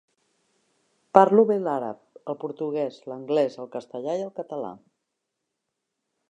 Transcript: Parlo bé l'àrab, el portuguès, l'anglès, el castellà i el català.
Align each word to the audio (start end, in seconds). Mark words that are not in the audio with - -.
Parlo 1.17 1.43
bé 1.51 1.57
l'àrab, 1.65 1.99
el 2.33 2.37
portuguès, 2.45 2.97
l'anglès, 3.13 3.59
el 3.65 3.71
castellà 3.77 4.17
i 4.23 4.25
el 4.29 4.33
català. 4.41 4.73